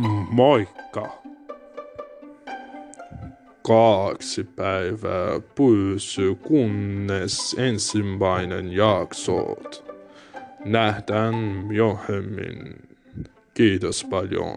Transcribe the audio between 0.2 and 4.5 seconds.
moikka! Kaksi